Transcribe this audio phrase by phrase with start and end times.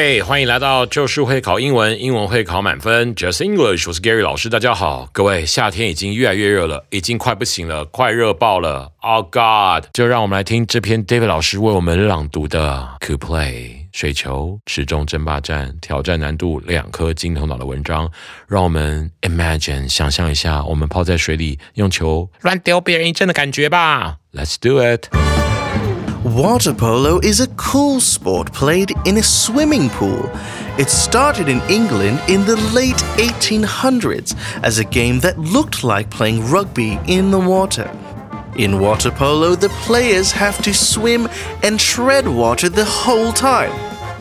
[0.00, 9.90] 嘿，欢迎来到就是会考英文，英文会考满分，Just English，我是 Gary 老师，大家好，各位，夏天已经越来越热了，已经快不行了，快热爆了，Oh God！
[9.92, 18.08] 就让我们来听这篇 David 老师为我们朗读的 Cooplay 水球池中争霸战，挑战难度两颗金头脑的文章，
[18.46, 25.08] 让我们 Imagine 想象一下，我们泡在水里用球乱丢别人一阵的感觉吧，Let's do it！
[26.38, 30.30] Water polo is a cool sport played in a swimming pool.
[30.78, 36.48] It started in England in the late 1800s as a game that looked like playing
[36.48, 37.90] rugby in the water.
[38.54, 41.28] In water polo, the players have to swim
[41.64, 43.72] and tread water the whole time,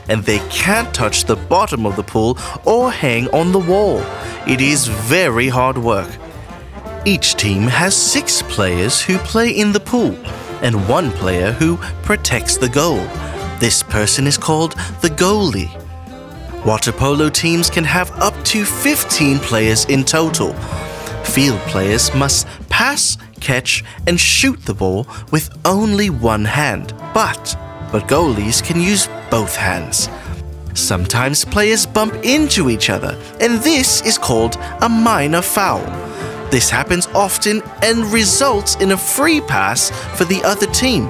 [0.10, 4.00] and they can't touch the bottom of the pool or hang on the wall.
[4.48, 6.10] It is very hard work.
[7.06, 10.18] Each team has six players who play in the pool
[10.62, 13.04] and one player who protects the goal.
[13.60, 15.72] This person is called the goalie.
[16.66, 20.54] Water polo teams can have up to 15 players in total.
[21.24, 27.58] Field players must pass, catch, and shoot the ball with only one hand, but
[27.92, 30.10] but goalies can use both hands.
[30.74, 36.07] Sometimes players bump into each other, and this is called a minor foul.
[36.50, 41.10] This happens often and results in a free pass for the other team.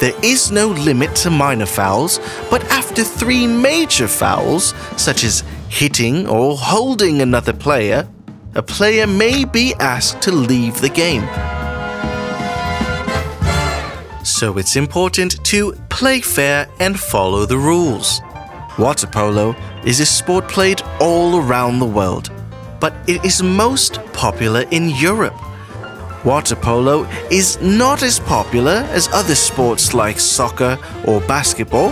[0.00, 2.20] There is no limit to minor fouls,
[2.50, 8.06] but after three major fouls, such as hitting or holding another player,
[8.54, 11.26] a player may be asked to leave the game.
[14.24, 18.20] So it's important to play fair and follow the rules.
[18.78, 19.56] Water polo
[19.86, 22.30] is a sport played all around the world
[22.86, 25.34] but it is most popular in Europe.
[26.24, 27.02] Water polo
[27.32, 31.90] is not as popular as other sports like soccer or basketball,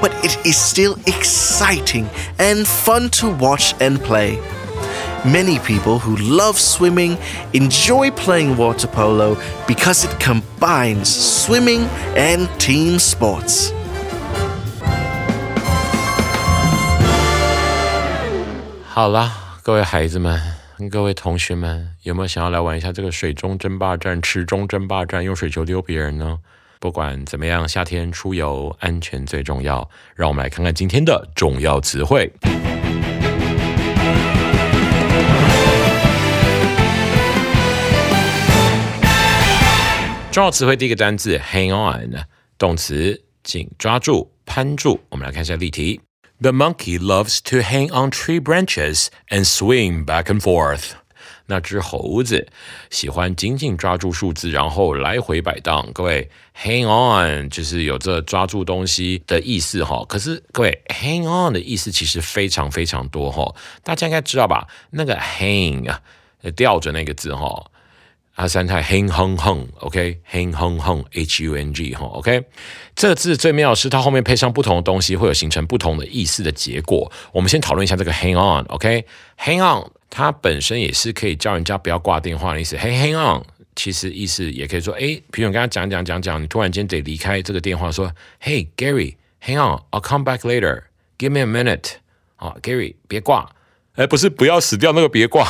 [0.00, 2.08] but it is still exciting
[2.38, 4.40] and fun to watch and play.
[5.26, 7.18] Many people who love swimming
[7.52, 9.36] enjoy playing water polo
[9.68, 11.82] because it combines swimming
[12.16, 13.74] and team sports.
[18.94, 19.39] 好啦。
[19.62, 20.40] 各位孩子们，
[20.90, 26.38] 各位同学们，有没有想要来玩一下这个水中争霸战、池中争霸战，用水球丢别人呢？
[26.78, 29.88] 不管怎么样，夏天出游安全最重要。
[30.14, 32.32] 让我们来看看今天的重要词汇。
[40.32, 42.24] 重要词汇第一个单字 hang on，
[42.56, 44.98] 动词紧抓住、攀住。
[45.10, 46.00] 我们来看一下例题。
[46.42, 50.92] The monkey loves to hang on tree branches and swing back and forth.
[51.46, 52.48] 那只猴子
[52.88, 55.92] 喜欢紧紧抓住树枝，然后来回摆荡。
[55.92, 60.02] 各位，hang on 就是有这抓住东西的意思哈。
[60.08, 63.54] 可是各位，hang on 的意思其实非常非常多哈。
[63.82, 64.66] 大家应该知道吧？
[64.90, 65.94] 那个 hang，
[66.56, 67.70] 吊着那个字哈。
[68.40, 72.42] 它三太 hang hung hung，OK，hang hung hung，h u n g 哈，OK，
[72.96, 77.12] 这个字最妙是它后面配上不同的东西，会有形成不同的意思的结果。
[77.32, 82.78] 我们先讨论一下这个 hang on，OK，hang on 它本身也是可以叫人家不要挂电话的意思。
[82.78, 83.44] Hey hang on，
[83.76, 88.10] 其实意思也可以说，哎，比如你跟他讲讲讲讲，你突然间得离开这个电话，说
[88.42, 91.96] ，Hey Gary，hang on，I'll come back later，give me a minute，
[92.36, 93.50] 啊，Gary 别挂，
[93.96, 95.46] 哎，不是不要死掉那个别挂。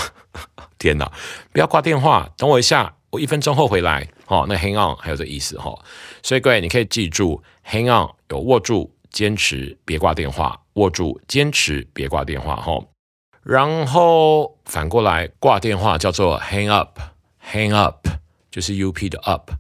[0.80, 1.12] 天哪！
[1.52, 4.08] 不要挂电话，等我一下，我一分钟后回来。
[4.26, 5.78] 哦，那 hang on 还有这意思哈。
[6.22, 12.82] 所以各位，你可以记住，hang on 有握住、坚持、别挂电话，握住、坚持、别挂电话哈。
[13.42, 18.08] 然后反过来挂电话叫做 hang up，hang up
[18.50, 19.50] 就是 up 的 up。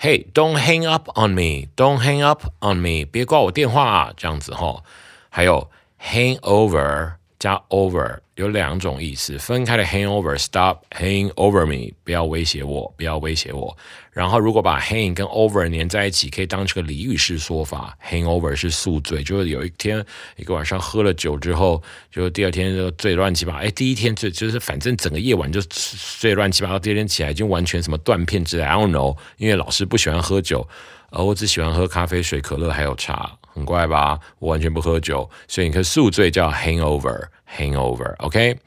[0.00, 4.82] Hey，don't hang up on me，don't hang up on me，别挂我电话，这样子哈。
[5.30, 5.70] 还有
[6.00, 7.14] hang over。
[7.44, 13.76] 加 over 有两种意思，分开的 hang over，stop hang over me，不要威胁我，不要威胁我。
[14.12, 17.94] 然后如果把 hang 跟 over 连在一起，可以当成个俚语式说法。
[18.02, 20.02] hang over 是宿醉，就是有一天
[20.36, 23.56] 一个晚上喝了酒之后，就第二天就醉乱七八。
[23.56, 28.62] 哎，第一天醉就是反正整个夜晚就睡乱七八糟，第二天起来已经完全什么断片之类。
[28.62, 30.66] I don't know，因为老师不喜欢喝酒，
[31.10, 33.36] 而我只喜欢喝咖啡、水、可乐还有茶。
[33.54, 34.18] 很怪吧？
[34.40, 38.58] 我完全不喝酒，所以你可以宿醉叫 hangover，hangover，OK？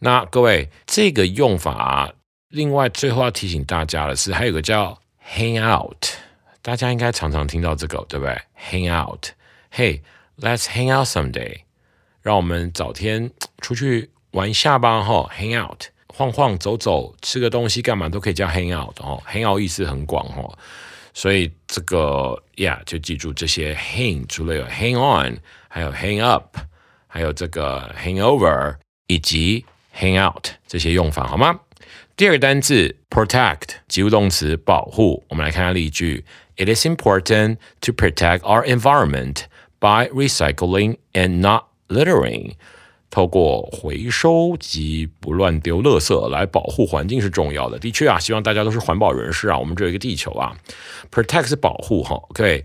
[0.00, 2.12] 那各位这个用法，
[2.50, 5.00] 另外最后要提醒大家的是，还有个叫
[5.34, 6.04] hang out，
[6.60, 8.38] 大家应该常常听到这个，对不对
[8.70, 11.60] ？hang out，Hey，let's hang out someday，
[12.20, 13.30] 让我们早天
[13.62, 20.58] 出去玩一下吧，哈，hang out，晃晃走走，吃个东西干嘛都可以叫 hang out，哦，hang out 意思很广，哦。
[21.18, 25.36] 所以这个呀，就记住这些 hang，除了有 hang on，
[25.66, 26.56] 还有 hang up，
[27.08, 28.76] 还有这个 hangover，
[29.08, 31.58] 以及 hang out 这些用法，好吗？
[32.16, 35.24] 第二个单字 protect，及物动词保护。
[35.28, 36.24] 我们来看下例句
[36.56, 39.46] ：It is important to protect our environment
[39.80, 42.52] by recycling and not littering.
[43.10, 47.78] 透过回收及不乱丢垃圾来保护环境是重要的。
[47.78, 49.58] 的确啊，希望大家都是环保人士啊。
[49.58, 50.56] 我们这有一个地球啊
[51.10, 52.16] ，protect 是保护哈。
[52.28, 52.64] OK，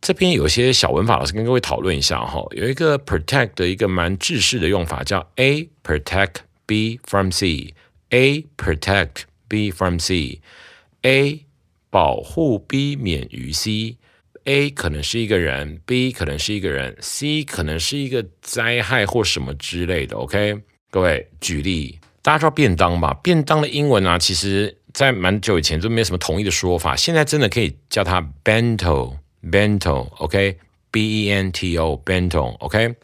[0.00, 2.44] 这边有些小文法，老师跟各位讨论一下哈。
[2.50, 6.36] 有一个 protect 的一个蛮制式的用法，叫 A protect
[6.66, 11.46] B from C，A protect B from C，A
[11.88, 13.96] 保护 B 免于 C。
[14.44, 20.16] A 可能是一个人，B 可能是一个人，C 可能是一个灾害或什么之类的。
[20.16, 23.12] OK，各位举例，大家知道便当吧？
[23.22, 30.08] 便当的英文啊，其实在蛮久以前就没有什么统一的说法，现在真的可以叫它 bento，bento。
[30.16, 32.56] OK，B E N T O，bento。
[32.58, 32.94] OK，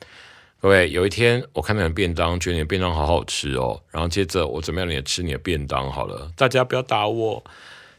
[0.61, 7.45] 各位有一天我看到你的便当，觉得你的便当好好吃哦，然后接着我准备让你吃你的便当好了，大家不要打我。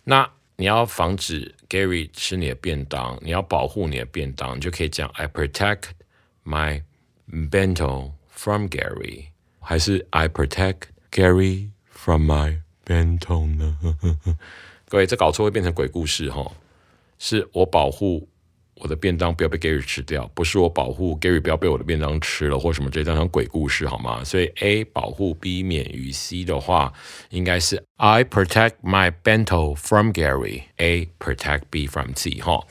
[0.04, 5.84] 那你要防止 Gary 吃你的便当，你要保护你的便当，你就可以讲 I protect
[6.46, 6.84] my
[7.30, 9.28] bento from Gary，
[9.60, 13.78] 还是 I protect Gary from my bento 呢？
[14.90, 16.52] 各位，这搞错会变成鬼故事哈，
[17.20, 18.30] 是我保护。
[18.80, 24.24] 我的便当不要被 Gary 吃掉，不是我保护 Gary 不要被我的便当吃了，或什么这当成鬼故事好吗？
[24.24, 26.94] 所以 A 保护 B 免于 C 的话，
[27.30, 30.64] 应该是 I protect my bento from Gary.
[30.78, 32.66] A protect B from C 哈。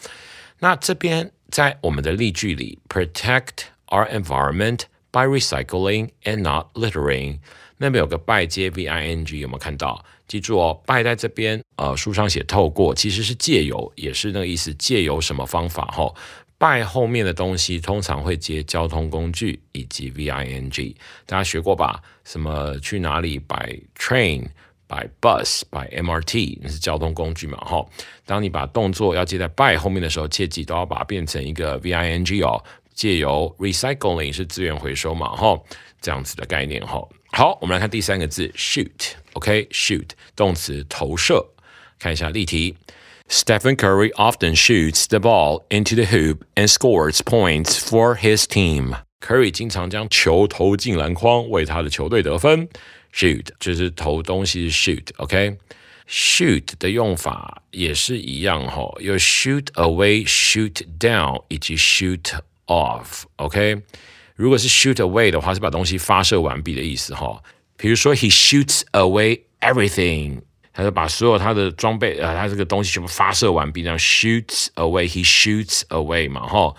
[0.60, 7.40] 那这边在我们的例句里，protect our environment by recycling and not littering。
[7.78, 10.04] 那边有个 by 接 V I N G，有没有看到？
[10.28, 14.74] 记住哦，by 在这边，呃，书上写透过，其实是借由，也是那个意思。
[14.74, 15.84] 借由什么方法？
[15.86, 16.12] 哈
[16.58, 20.96] ，by 后面的东西通常会接交通工具以及 V I N G，
[21.26, 22.02] 大家学过吧？
[22.24, 27.58] 什么去哪里？by train，by bus，by M R T，那是交通工具嘛？
[27.58, 27.86] 哈，
[28.24, 32.62] 当你把动作要接在 by 后面的时候，切记都要把它变成一个 V I N G 哦。
[32.94, 35.28] 借由 recycling 是资源回收嘛？
[35.36, 35.60] 哈，
[36.00, 37.06] 这样子的概念哈。
[37.35, 41.45] 好，我们来看第三个字 shoot。OK，shoot 动词投射。
[41.97, 42.75] 看一下例题：
[43.29, 48.95] Stephen Curry often shoots the ball into the hoop and scores points for his team.
[49.21, 52.67] Curry 经常将球投进篮筐，为他的球队得分。
[53.13, 63.23] Shoot 就是投东西，shoot。OK，shoot 的用法也是一样哈，有 shoot away、shoot down 以及 shoot off。
[64.36, 67.42] 如果是 shoot away 的话，是把东西发射完毕的意思哈。
[67.76, 70.40] 比如说，he shoots away everything，
[70.72, 76.74] 他就把所有他的装备，呃，他这个东西全部发射完毕，这样 shoots away，he shoots away 嘛，哈。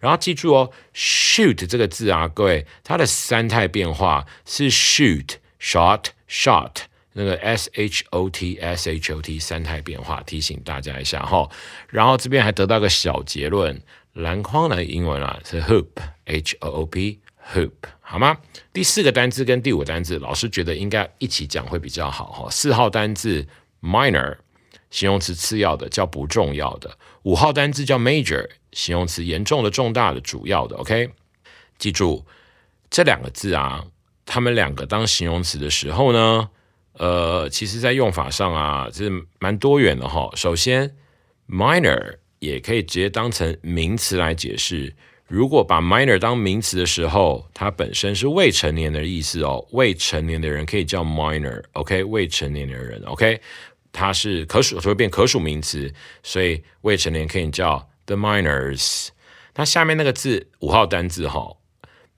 [0.00, 6.72] 然后记住哦，shoot 这个字啊，各位，它的三态变化是 shoot，shot，shot，
[7.14, 11.48] 那个 s h o t，s h o t 三态变化，提醒大家一下哈。
[11.88, 13.80] 然后这边还得到个小结论，
[14.14, 17.20] 篮筐的英文啊是 hoop，h o o p。
[17.52, 18.38] Hoop 好吗？
[18.72, 22.48] 第四个单字跟第五个单字，老师觉得应该一起讲会比较好哈。
[22.48, 23.46] 四号单字
[23.82, 24.38] minor，
[24.88, 26.96] 形容词次要的，叫不重要的。
[27.24, 30.74] 五号单字叫 major，形容词严重的、重大的、主要的。
[30.76, 31.10] OK，
[31.76, 32.24] 记住
[32.88, 33.84] 这两个字啊，
[34.24, 36.48] 他们两个当形容词的时候呢，
[36.94, 40.30] 呃，其实在用法上啊是蛮多元的哈。
[40.34, 40.96] 首先
[41.46, 44.94] ，minor 也可以直接当成名词来解释。
[45.26, 49.66] 如果把 minor 当名词的时候，它本身是未成年的意思哦。
[49.72, 52.04] 未成年的人可以叫 minor，OK？
[52.04, 53.40] 未成年的人，OK？
[53.90, 59.08] 它是可数，就会变可数名词，所以未成年可以叫 the minors。
[59.54, 61.56] 那下面那个字五号单字哈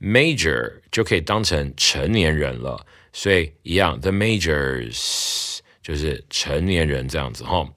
[0.00, 7.68] major 就可以当成成年人了，所以一样，the majors 就是成年人这样子哈。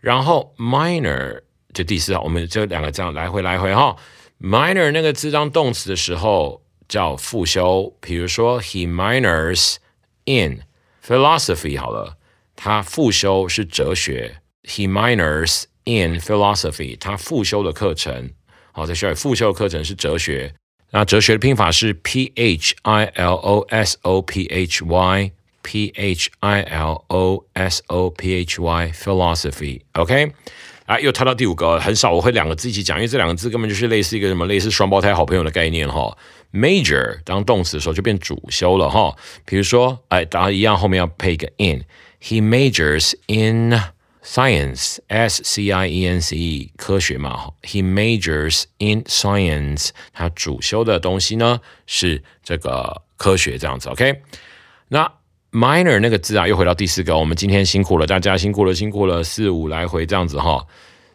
[0.00, 3.96] 然后 minor 就第四号，我们就两个这样来回来回哈。
[4.40, 9.76] minor 那个字当动词的时候叫复修，比如说 he minors
[10.24, 10.62] in
[11.04, 12.16] philosophy 好了，
[12.56, 18.30] 他复修是哲学，he minors in philosophy，他复修的课程，
[18.72, 20.54] 好，在学校复修的课程是哲学。
[20.90, 27.82] 那哲学的拼法是 P H I L O S O P H Y，P H I L O S
[27.86, 30.32] O P H Y，philosophy，OK？
[30.92, 36.16] 啊，又跳到第五个，很少我会两个字一起讲，因为这两个字根本就是类似一个什么类似双胞胎好朋友的概念哈。
[36.52, 43.80] Major 当动词的时候就变主修了哈，比如说，哎，当然一样后面要配一个 in，He majors in。
[44.24, 47.52] Science, S C I E N C E，科学嘛哈。
[47.62, 51.58] He majors in science，他主修的东西呢
[51.88, 53.88] 是这个科学这样子。
[53.88, 54.22] OK，
[54.86, 55.12] 那
[55.52, 57.16] minor 那个字啊，又回到第四个。
[57.16, 60.66] 我们今天辛苦了，大家辛苦了，辛苦了，四五来回这样子哈。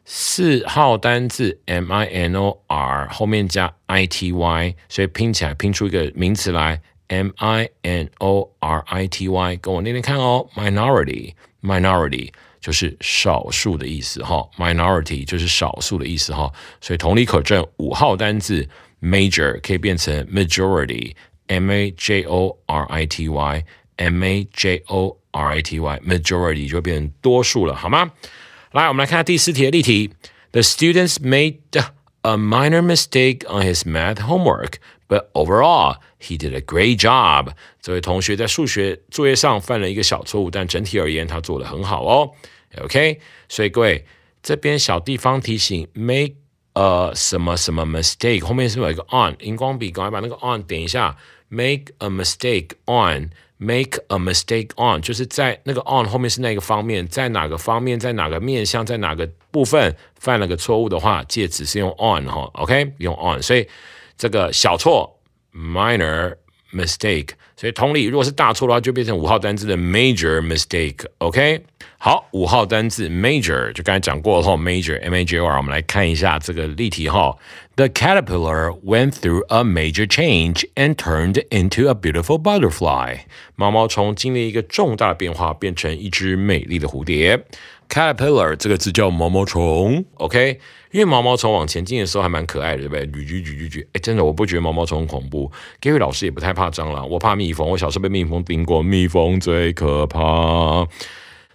[0.06, 8.84] 四号单字 M I N O R 后面加 I T Y，所以拼起来拼出一个名词来 M I N O R
[8.88, 12.32] I T Y，跟我念念看哦，minority，minority。
[12.60, 16.51] 就是少数的意思哈，minority 就是少数的意思哈，
[16.82, 18.67] 所以同理可证，五号单字
[19.01, 21.13] major 可以变成 majority
[21.46, 23.63] m a j o r i t y
[23.97, 28.11] m a j o r i t y majority 就变成多数了，好吗？
[28.71, 30.11] 来，我们来看第四题的例题
[30.51, 31.57] ：The students made
[32.21, 34.75] a minor mistake on his math homework,
[35.07, 37.53] but overall he did a great job。
[37.81, 42.31] 这位同学在数学作业上犯了一个小错误，但整体而言他做得很好哦。
[42.81, 44.05] OK，所以各位
[44.43, 46.33] 这边小地方提醒，make
[46.73, 49.35] a 什么什么 mistake，后面是不是有一个 on？
[49.39, 51.15] 荧光笔赶快把那个 on 点一下
[51.47, 63.67] ，make a mistake on Make a mistake on，就是在那个 on 后面是那个方面，在哪个方面，在哪个面向，在哪个部分犯了个错误的话，介词是用 on 哈，OK，用 on，所以
[64.17, 65.19] 这个小错
[65.53, 66.35] minor。
[66.73, 71.05] mistake，所以同理，如果是大错的话，就变成五号单字的 major mistake。
[71.19, 71.63] OK，
[71.97, 77.33] 好，五号单字 major 就刚才讲过了哈，major m a j o r，我们来看一下这个例题哈。
[77.77, 83.19] The caterpillar went through a major change and turned into a beautiful butterfly。
[83.55, 87.46] 毛毛虫经历一个重大的变化，变成一只美丽的蝴蝶。
[87.88, 90.60] caterpillar 这个字叫毛毛虫，OK。
[90.89, 93.05] 因为毛毛虫往前进的时候还蛮可爱的，对不对？
[93.05, 95.51] 咀咀咀咀咀，哎，真的，我不觉得毛毛虫恐怖。
[95.79, 97.69] Gary 老师也不太怕蟑螂，我怕蜜蜂。
[97.69, 100.88] 我小时候被蜜蜂叮过，蜜蜂最可怕。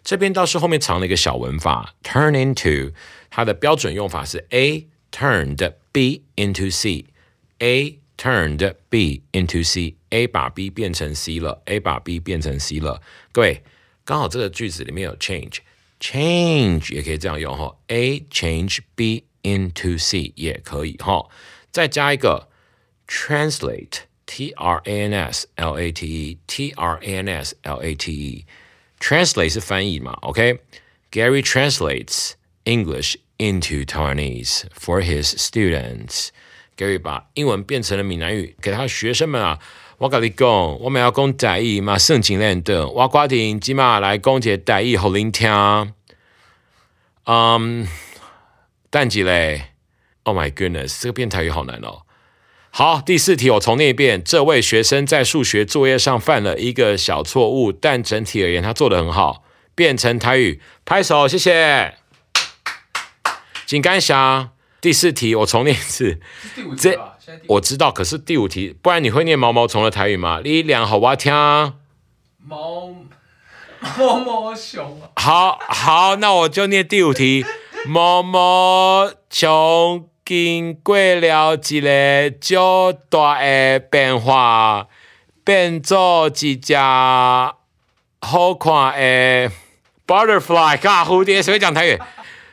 [0.05, 2.93] 这边倒是后面藏了一个小文法，turn into，
[3.29, 12.00] 它的标准用法是 A turned B into C，A turned B into C，A 把 B 变成 C 了，A 把
[12.00, 13.02] B 变成 C 了。
[13.32, 13.64] 各位，
[14.04, 21.28] 刚好这个句子里面有 change。change 也可以这样用哈，A change B into C 也可以哈，
[21.72, 22.50] 再加一个
[23.08, 27.96] translate，T R A N S L A T E，T R A N S L A
[27.96, 32.34] T E，translate 是翻译嘛，OK？Gary translates
[32.66, 36.29] English into Taiwanese for his students。
[36.77, 39.59] Gary 把英文变成了闽南语给他学生们啊。
[39.99, 40.49] 我跟你讲，
[40.81, 42.89] 我们要讲台语嘛，圣经练的。
[42.89, 45.93] 我决定今嘛来讲个台语，给您听。
[47.25, 47.87] 嗯，
[48.91, 49.69] 但几嘞
[50.25, 52.03] ？Oh my goodness，这个变台语好难哦。
[52.71, 54.25] 好，第四题我重念一遍。
[54.25, 59.45] 这位学生在数学作业上犯了一个小错误，但整体而言他做的很好。
[59.75, 62.02] 变成台语，拍手，谢谢。
[63.67, 64.51] 请干想。
[64.81, 66.19] 第四题我重念一次。
[66.77, 66.99] 这
[67.47, 70.41] 我知道，可是第五题，不然你会念毛毛虫的台语吗？
[70.43, 71.33] 你两好我听。
[72.45, 72.93] 毛
[73.97, 75.01] 毛毛熊。
[75.15, 77.47] 好好，那我就念第五题。
[77.87, 84.89] 毛毛虫经过了一个较大的变化，
[85.45, 89.53] 变做一只好看的
[90.07, 92.01] butterfly，看蝴蝶，谁会讲台语？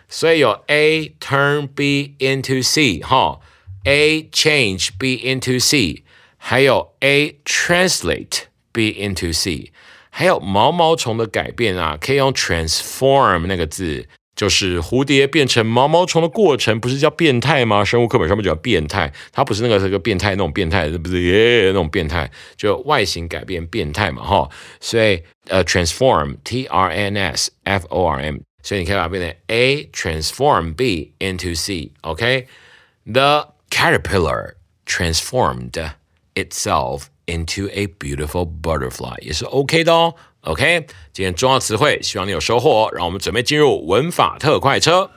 [0.10, 3.40] 所以有 A turn B into C，哈
[3.84, 6.04] ，A change B into C，
[6.38, 9.72] 还有 A translate B into C，
[10.10, 17.86] 还有毛毛虫的改变啊，可以用 transform 那个字，就是蝴蝶变成毛毛虫的过程，不是叫变态吗？
[17.86, 24.50] 生物课本上面叫变态，它不是那个那个变态那种变态，不是耶那种变态，就外形改变变态嘛，哈，
[24.80, 28.38] 所以呃 transform T R N S F O R M。
[28.69, 34.55] 所以你可以把它变成 A transform B into C，OK？The caterpillar
[34.87, 35.93] transformed
[36.35, 40.15] itself into a beautiful butterfly 也是 OK 的哦。
[40.43, 42.91] OK，今天重要词汇，希望你有收获哦。
[42.95, 45.11] 让我们准备进入文法特快车。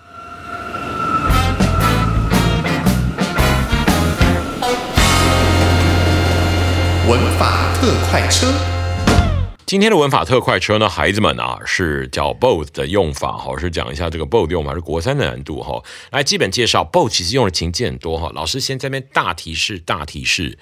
[7.10, 8.71] 文法特快车。
[9.73, 15.83] 今天的文法特快车呢，孩子们啊是叫 both 的用法哈，是讲一下这个 both 用法是国三的难度哈。
[16.11, 20.59] 来基本介绍 both 其实用的情境很多哈，老师先在那边大提示大提示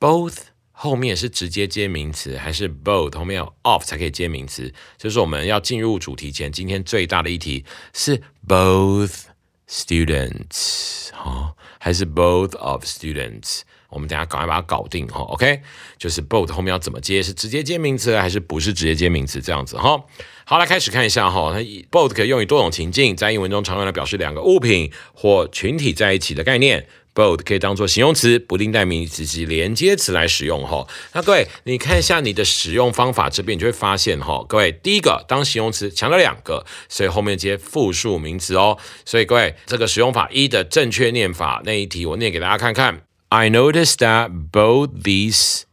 [0.00, 0.38] ，both
[0.72, 4.72] 后面是直接接名词，还是 both 后面有 of 才可以接名词？
[4.96, 9.24] 就是我们要进入主题前，今天最大的一题是 both
[9.68, 13.60] students 哈，还是 both of students？
[13.90, 15.60] 我们等下赶快把它搞定哈，OK？
[15.98, 17.22] 就是 both 后面要怎么接？
[17.22, 19.42] 是直接接名词还是不是直接接名词？
[19.42, 20.02] 这样子哈。
[20.44, 21.52] 好，来开始看一下哈。
[21.52, 21.58] 它
[21.90, 26.86] both 可以用于多种情境，在英文中常用来表示两个物品或群体在一起的概念。
[27.12, 30.86] both 可以当做形容词、不定代名词及连接词来使用哈。
[31.12, 34.44] 那各位，你看一下你的使用方法这边，你就会发现哈。
[34.48, 38.78] 各位，第一个当形容词强调两个，所以后面接复数名词哦。
[39.04, 43.02] 所以各位，这个使用法一的正确念法那一题，我念给大家看看。
[43.29, 45.65] I noticed that both these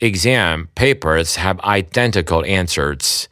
[0.00, 3.24] exam papers have identical answers.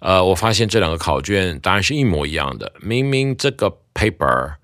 [0.00, 2.72] 呃，我发现这两个考卷答案是一模一样的。
[2.80, 4.54] 明明这个 paper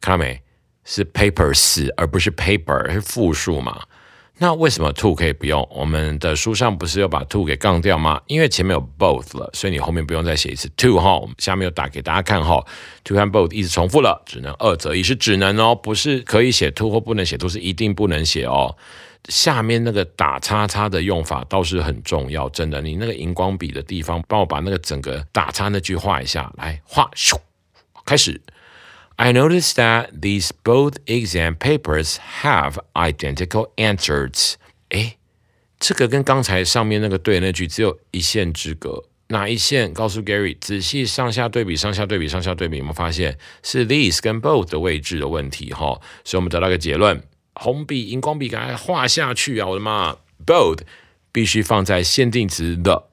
[0.00, 0.42] 看到没，
[0.84, 3.82] 是 papers 而不是 paper，是复数嘛？
[4.37, 5.65] 那为什么 to 可以不用？
[5.71, 8.21] 我们的书上不是又把 to 给杠掉吗？
[8.27, 11.17] 因为前面有 both 了，所以你后面不用再写一次 to 哈。
[11.17, 12.61] 我们下面又打给大家看哈
[13.05, 18.75] ，to 和 both 一直重复了，只能二择一，是只能哦，不是可以写 to 或不能写 to，是一定不能写哦。
[19.29, 22.81] 下面那个打叉叉的用法倒是很重要，真的。
[22.81, 27.35] 你那个荧光笔的地方，帮我把那个整个打叉那句画一下，来画，咻，
[28.05, 28.39] 开始。
[29.17, 34.55] I noticed that these both exam papers have identical answers.
[34.89, 35.13] 诶，
[35.79, 39.05] 这个跟刚才上面那个对那句只有一线之隔。
[39.29, 39.93] 哪一线？
[39.93, 45.73] 告诉 Gary，仔细上下对比，上下对比，上下对比，有没有发现是 these 跟 both 的位置的问题？
[45.73, 47.23] 哈，所以我们得到个结论：
[47.55, 49.67] 红笔、荧光笔给它画下去啊！
[49.67, 50.81] 我的妈，both
[51.31, 53.07] 必须放在限定词的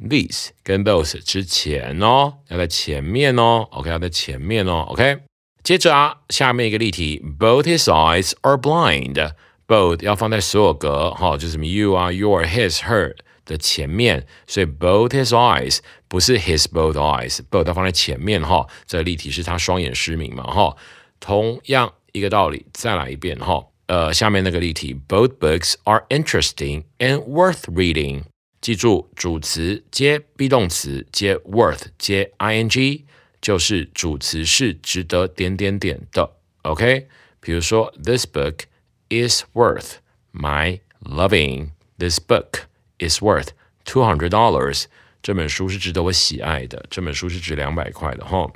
[0.00, 3.66] these 跟 those 之前哦，要在前面哦。
[3.70, 4.86] OK，要在前面哦。
[4.90, 5.18] OK。
[5.66, 9.32] 接着啊，下面一个例题，Both his eyes are blind。
[9.66, 18.64] Both 要放在所有格，哈，就是什么 you 啊，your、his、her 的前面，所以 both his eyes 不是 his both eyes，both 要放在前面，哈。
[18.86, 20.76] 这个例题是他双眼失明嘛，哈。
[21.18, 23.66] 同样一个道理，再来一遍，哈。
[23.88, 28.22] 呃，下面那个例题，Both books are interesting and worth reading。
[28.60, 33.02] 记住，主词接 be 动词接 worth 接 ing。
[33.46, 36.28] 就是主词是值得点点点的
[36.62, 37.06] ，OK？
[37.38, 38.64] 比如说，This book
[39.08, 39.98] is worth
[40.32, 41.68] my loving.
[41.96, 42.62] This book
[42.98, 43.50] is worth
[43.84, 44.86] two hundred dollars.
[45.22, 46.86] 这本书是值得我喜爱的。
[46.90, 48.50] 这本书是值两百块的哈。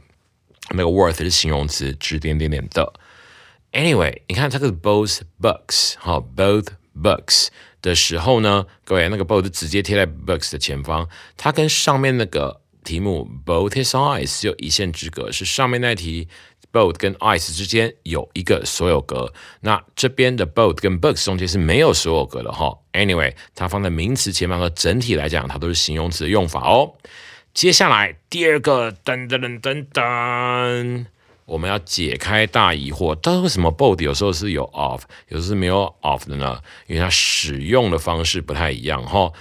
[0.71, 2.93] 那个 worth 是形容词，值点点点的。
[3.71, 6.67] Anyway，你看它个 both books 哈，both
[7.01, 7.47] books
[7.81, 12.60] 的时候呢，各位那个 both 直接贴在 books 的前方，它跟上面那个。
[12.85, 16.29] 题目 both his eyes 只有一线之隔，是上面那题
[16.73, 19.33] both 跟 eyes 之间有一个所有格。
[19.61, 22.79] 那这边的 both 跟 books 中间是没有所有格的哈。
[22.93, 26.95] Anyway，它放在名词前面和整体来讲，它都是形容词的用法哦。
[27.53, 31.07] 接下来第二个噔噔噔噔噔，
[31.47, 36.61] 我们要解开大疑惑，但是为什么 both 有时候是有 of，有时候是没有 of 的呢？
[36.87, 39.33] 因为它使用的方式不太一样哈。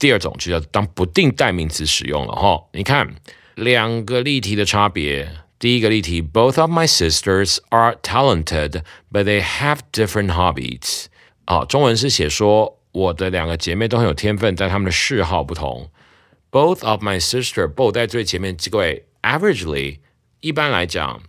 [0.00, 2.64] 第二种就叫当不定代名词使用了哈。
[2.72, 3.14] 你看
[3.54, 5.30] 两个例题的差别。
[5.58, 8.82] 第一个例题，Both of my sisters are talented,
[9.12, 11.04] but they have different hobbies。
[11.44, 15.90] 啊，中文是写说我的两个姐妹都很有天分，但她们的嗜好不同。
[16.50, 19.98] Both of my sister，both 在最前面，各位，averagely
[20.40, 21.20] 一般来讲。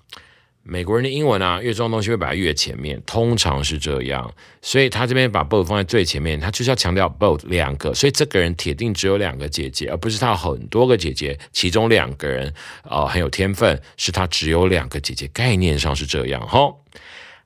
[0.63, 4.31] 美国人的英文啊，越重要东西会把它越前面，通常是这样。
[4.61, 7.93] 所以他这边把 both 放在最前面，他就是要强调 both 两个。
[7.93, 15.27] 所以这个人铁定只有两个姐姐，而不是他有很多个姐姐，其中两个人啊很有天分，是他只有两个姐姐。
[15.29, 16.75] 概念上是这样哈。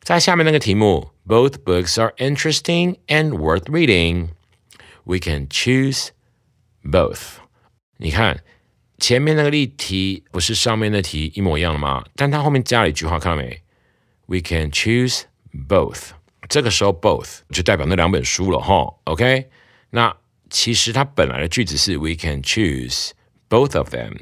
[0.01, 4.29] 在下面那个题目，both books are interesting and worth reading.
[5.05, 6.09] We can choose
[6.83, 7.37] both.
[7.97, 8.41] 你看。
[8.97, 12.03] 前面那个例题不是上面那题一模一样的吗？
[12.15, 13.61] 但它后面加了一句话，看到没
[14.27, 15.23] ？We can choose
[15.67, 16.11] both。
[16.47, 18.93] 这个时候 both 就代表那两本书了哈。
[19.05, 19.49] OK，
[19.89, 20.15] 那
[20.49, 23.11] 其实它本来的句子是 We can choose
[23.49, 24.17] both of them。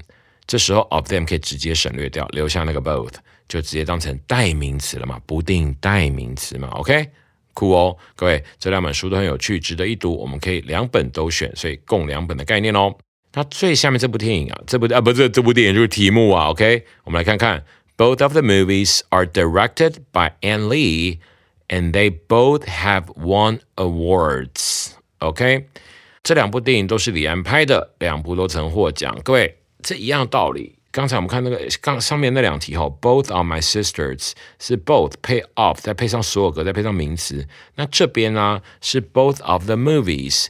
[0.45, 3.13] 这时候 of them 可以直接省略掉，留下那个 both
[3.47, 6.67] 就直接当成代名词了嘛，不定代名词嘛。
[6.69, 7.09] OK，
[7.53, 10.17] 酷哦，各位，这两本书都很有趣，值得一读。
[10.17, 12.95] 我们可以两本都选，所以共两本的概念哦。
[13.34, 16.48] 那最下面这部电影啊，这部啊不是这部电影就是题目啊。
[16.48, 17.64] OK，我们来看看，
[17.96, 21.18] Both of the movies are directed by Anne Lee,
[21.68, 24.92] and they both have won awards.
[25.18, 25.68] OK，
[26.22, 29.16] 这两部电影都是李安拍的，两部都曾获奖。
[29.22, 30.76] 各位，这一样道理。
[30.90, 37.46] 刚才我们看那个刚上面那两题哈，Both are my sisters 是 both 配 of 再配上所有格再配上名词。
[37.76, 40.46] 那这边呢是 Both of the movies。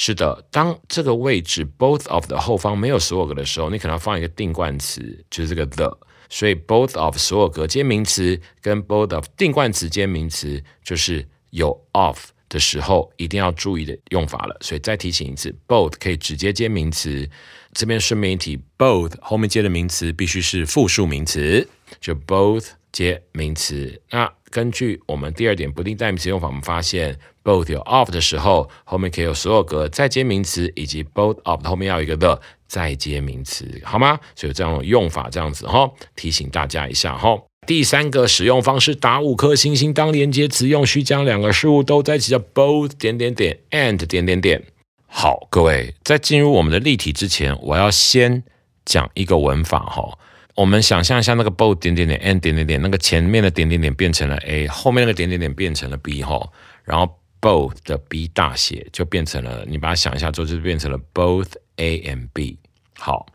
[0.00, 5.98] 是的，当这个位置 both of 的后方没有所有格的时候，你可能要放一个定冠词，就是这个 the。
[6.30, 14.56] 所以 both of 所有格接名词跟 both of 定冠词接名词，就是有 of 的时候一定要注意的用法了。
[14.60, 17.28] 所以再提醒一次，both 可以直接接名词。
[17.72, 21.66] 这边顺便一提，both 后面接的名词必须是复数名词，
[22.00, 24.00] 就 both 接名词。
[24.10, 27.18] 那根据我们第二点不定代名词用法，我们发现。
[27.48, 34.20] Both 有 of 的时候，后面可以有所有格再接名词，以及 both of 后面要有一个 the 再接名词，好吗？
[34.36, 37.40] 所以这样用法这样子哈，提醒大家一下哈。
[37.66, 44.62] 第三个使用方式，打五颗星星当连接词用，需将两个事物都在一起叫 both 点点点 and 点点点。
[45.06, 48.42] 好，各位在进入我们的例题之前，我要先
[48.84, 50.18] 讲一个文法哈。
[50.54, 56.50] 我们想象一下那个 both 点点点 and 点点点，那个前面的点点点变成了 a，后面那个点点点变成了 b 哈，
[56.84, 57.17] 然后。
[57.40, 62.58] Both 的 b 大写就变成了，你把它想一下之后，就变成了 both a and b。
[62.96, 63.26] 好，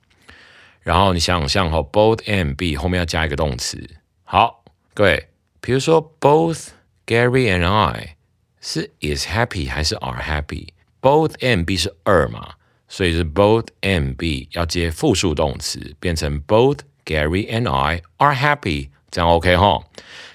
[0.81, 3.89] 然后你想象哈，both a and b 后面要加一个动词。
[4.23, 4.63] 好，
[4.93, 5.29] 各位，
[5.61, 6.69] 比如说 both
[7.05, 8.17] Gary and I
[8.59, 12.55] 是 is happy 还是 are happy？both a and b 是二嘛，
[12.87, 19.83] 所以是 both a and b 要接复数动词，变成 both Gary and I are happy，这样 OK 哈。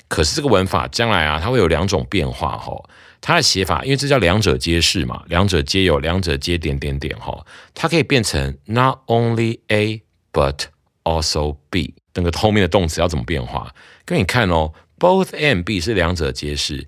[0.08, 2.72] 可是这个文法将来啊，它会有两种变化哈。
[3.20, 10.02] 它的写法，因为这叫两者皆是嘛，两者皆有，两者皆点点点哈，它可以变成 not only A
[10.32, 10.66] but
[11.04, 11.94] also B。
[12.14, 13.72] 那个后面的动词要怎么变化？
[14.04, 16.86] 各位你看哦，both A and B 是两者皆是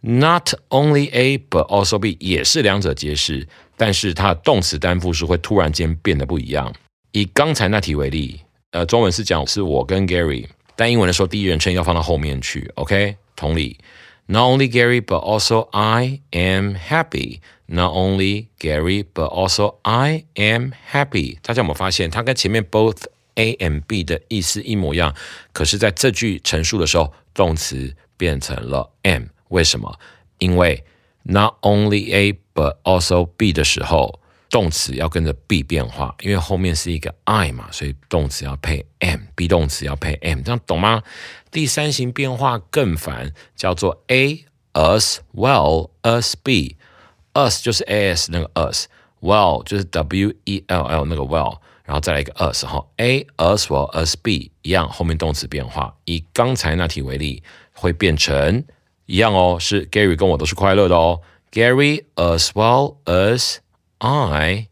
[0.00, 6.72] ，not only A but also B 也是两者皆是，但是它的动词单复数会突然间变得不一样。
[7.10, 13.16] 以刚才那题为例，呃，中文是讲是我跟 Gary，但英文的时候第一人称要放到后面去，OK？
[13.36, 13.78] 同理。
[14.31, 17.39] Not only Gary, but also I am happy.
[17.67, 21.37] Not only Gary, but also I am happy.
[21.41, 23.03] 大家有没有发现，它跟前面 both
[23.35, 25.15] A and B 的意思一模一样？
[25.53, 29.27] 可是在这句陈述的时候，动词变成了 am。
[29.49, 29.97] 为什么？
[30.39, 30.83] 因为
[31.23, 34.19] not only A but also B 的时候。
[34.52, 41.02] 动词要跟着 be 变化，因为后面是一个 I 嘛，所以动词要配 am，be 动词要配 m，这样懂吗？
[41.50, 51.22] 第三型变化更烦，叫做 A us well as b，us 就是 as 那个 as，well 就是 W E L L 那个
[51.22, 55.96] well，然后再来一个 as 哈，A as well as B 一样，后面动词变化。
[56.04, 58.62] 以刚才那题为例，会变成
[59.06, 63.56] 一样哦，是 Gary 跟我都是快乐的哦，Gary as well as
[64.04, 64.66] I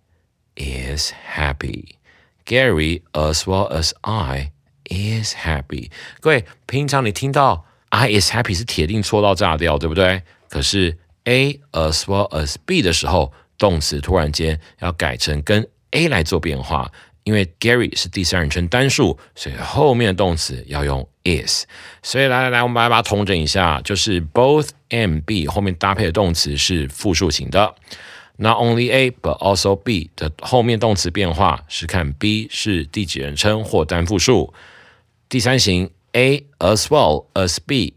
[0.57, 1.99] is happy.
[2.45, 4.51] Gary as well as I
[4.91, 5.91] is happy.
[6.21, 10.23] 各位，平常你听到 I is happy 是铁定错到炸掉，对不对？
[10.49, 16.91] 可是 A as well as B 的时候，动词突然间要改成跟 A 来做变化，
[17.23, 21.67] 因为 Gary 是第三人称单数，所以后面的动词要用 is。
[22.03, 27.77] 所以来来来，我们来把它统整一下，就是 both and B 后面搭配的动词是复数型的。
[28.43, 34.55] Not only A but also B 的后面动词变化是看 B 是第几人称或单复数。
[35.29, 37.93] 第三型 A as well as B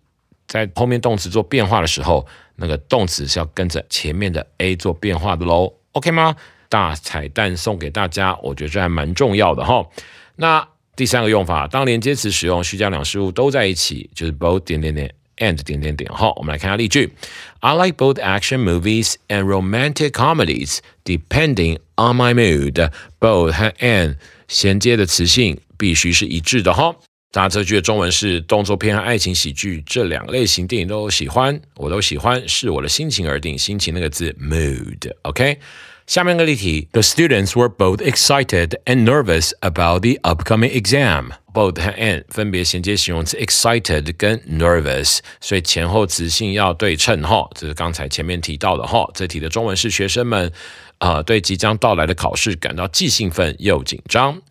[0.46, 2.28] 在后面动词做变化的时候，
[2.58, 5.74] 那个动词是要跟着前面的 A 做变化的喽。
[5.94, 6.36] OK 吗？
[6.68, 9.88] 大彩蛋送给大家，我觉得这还蛮重要的哈。
[10.36, 15.16] 那第三个用法，当连接词使用需将两事物都在一起，就是 both 点点点。
[15.39, 16.11] and 点点点。
[16.13, 17.13] 好，我们来看下例句。
[17.61, 22.91] I like both action movies and romantic comedies, depending on my mood.
[23.21, 24.17] Both 和 and
[24.49, 26.97] 衔接的词性必须是一致的哈。
[27.31, 33.57] 大家这句的中文是动作片和爱情喜剧这两类型电影都喜欢，我都喜欢，视我的心情而定。
[33.59, 35.59] 心情那个字 mood，OK。
[36.07, 41.33] 下面个例题：The students were both excited and nervous about the upcoming exam.
[41.54, 47.48] Both 和 and 分别衔接形容词 excited 跟 nervous，所以前后词性要对称哈。
[47.54, 49.08] 这是刚才前面提到的哈。
[49.14, 50.52] 这题的中文是学生们
[50.98, 54.42] 啊对即将到来的考试感到既兴奋又紧张。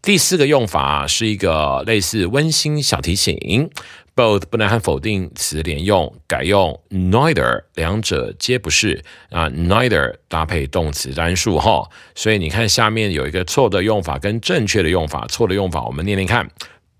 [0.00, 3.70] 第四个用法是一个类似温馨小提醒
[4.14, 9.48] both 不能和否定词连用，改用 neither，两者皆不是啊。
[9.48, 15.26] neither 搭配动词单数哈，所以你看下面有一个错的用法跟正确的用法。
[15.28, 16.50] 错的用法我们念念看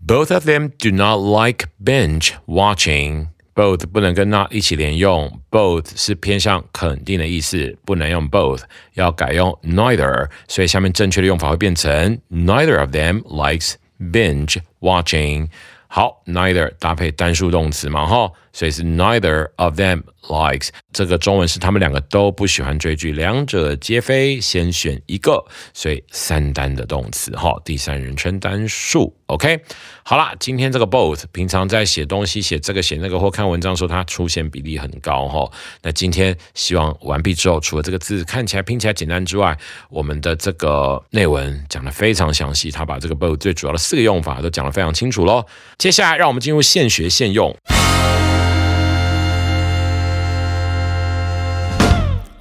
[0.07, 3.29] ：Both of them do not like binge watching。
[3.55, 8.63] both 不能跟 not 一起连用，both 是偏向肯定的意思，不能用 both，
[8.95, 10.31] 要改用 neither。
[10.49, 15.49] 所以下面正确的用法会变成 Neither of them likes binge watching。
[15.95, 20.69] 好，neither 搭配单数动词嘛，哈，所以是 neither of them likes。
[20.93, 29.15] 这个中文是他们两个都不喜欢追剧，两者皆非，先选一个，所以三单的动词，哈，第三人称单数。
[29.27, 29.59] OK，
[30.03, 35.51] 好啦，今天这个 both 平常在写东西、写这个写那个或看文章的时候，它出现比例很高，哈。
[35.81, 39.57] 那今天希望完毕之后，除了这个字看起来拼起来简单之外，
[39.89, 45.47] 我们的这个内文讲的非常详细，他把这个 both 最主要的四个用法都讲得非常清楚喽。
[45.79, 47.57] 接下来，让我们进入现学现用。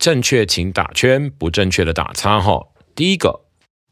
[0.02, 2.60] 正确请打圈，不正确的打叉哈。
[2.96, 3.42] 第一个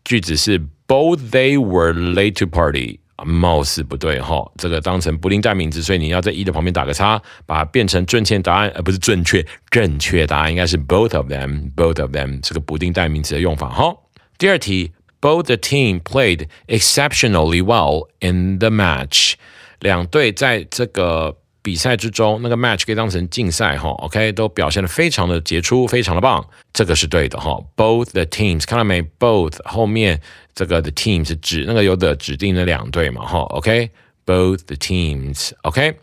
[0.03, 4.51] 句子是 Both they were late to party，貌似不对哈。
[4.57, 9.45] 这个当成不定代名词，所以你要在一的旁边打个叉，把它变成正确答案，而不是正确。
[9.69, 13.95] 正确答案应该是 Both of them，Both of them 这个不定代名词的用法哈。
[14.37, 14.91] 第二题。
[15.21, 19.33] Both the team played exceptionally well in the match。
[19.81, 27.59] 两队在这个比赛之中，那个 match 可以当成竞赛哈，OK，都表现的非常的杰出，非常的棒，这个是对的哈。
[27.75, 30.21] Both the teams，看到没？Both 后面
[30.55, 35.97] 这个 the team 是指那个有的指定的两队嘛哈，OK，Both the teams，OK。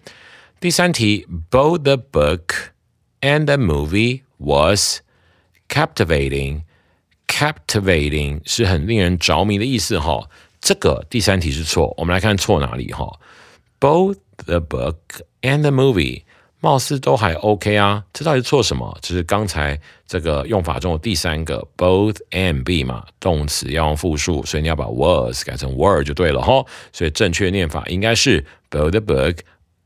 [0.61, 2.71] 第三题，Both the book
[3.21, 5.01] and the movie was
[5.69, 6.62] captivating。
[7.29, 10.29] captivating 是很令人着迷的意思哈，
[10.61, 13.19] 这个第三题是错，我们来看错哪里哈。
[13.81, 14.97] Both the book
[15.45, 16.23] and the movie
[16.60, 18.95] 貌似都还 OK 啊，这到底错什么？
[19.01, 26.63] 这是刚才这个用法中的第三个 both and be 嘛，动词要用复数，所以你要把 was 改成 were 就对了哈。
[26.93, 29.38] 所以正确念法应该是 both the book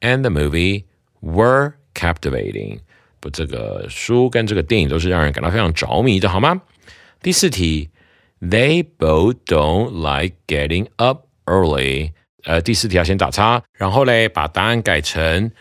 [0.02, 0.84] and the movie
[1.22, 2.80] were captivating。
[3.22, 6.62] 不，这个书跟这个电影都是让人感到非常着迷的，好吗？
[7.22, 7.90] 第四题，
[8.42, 12.12] They both don't like getting up early。
[12.44, 15.52] 呃，第四题要先打叉，然后嘞把答案改成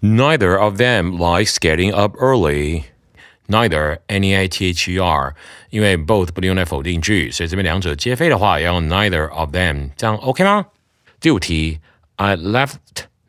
[0.00, 5.34] Neither of them likes getting up early。Neither n e i t h e r，
[5.70, 10.66] 因为 both 不能用在否定句，所以这边两者皆非的话要用 neither of them，这样 OK 吗？
[11.20, 11.80] 第五题，
[12.14, 12.76] I left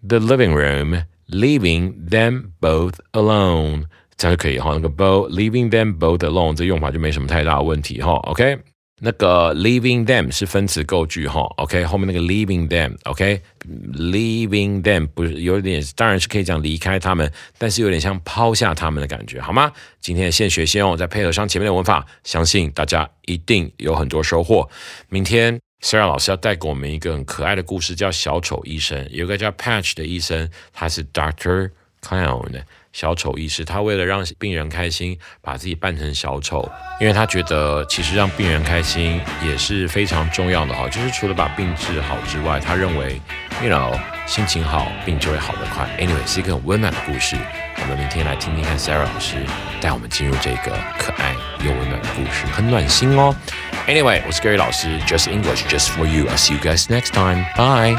[0.08, 3.86] the living room, leaving them both alone。
[4.16, 8.12] 这样就可以哈，那个 both leaving them both alone 这用法就没什么太大的问题哈。
[8.12, 8.60] OK，
[9.01, 11.41] 那个 leaving them 是分词构句哈。
[11.57, 19.71] OK，后面那个 leaving them，OK，leaving them 不是有点，当然是可以讲离开他们，但是有点像抛下他们的感觉，好吗？
[20.01, 24.69] 今天的现学现用，再配合上前面的文法，相信大家一定有很多收获。
[25.11, 29.07] 明天 Sarah 老师要带给我们一个很可爱的故事，叫小丑医生。
[29.11, 32.63] 有个叫 Patch 的医生，他是 Doctor Clown。
[32.97, 36.67] 小丑医师，他为了让病人开心，把自己扮成小丑，
[36.99, 40.89] 因为他觉得其实让病人开心也是非常重要的哈。
[40.89, 43.21] 就是除了把病治好之外，他认为
[43.63, 43.95] ，you know，
[44.27, 45.87] 心情好，病就会好得快。
[45.99, 47.37] Anyway，是一个很温暖的故事。
[47.83, 49.37] 我们明天来听听看 Sarah 老师
[49.79, 53.37] 带我们进入这个可爱又温暖的故事，很暖心哦。
[53.87, 56.27] Anyway，我是 Gary 老师，Just English，Just for you。
[56.31, 57.45] I see you guys next time.
[57.57, 57.95] Bye.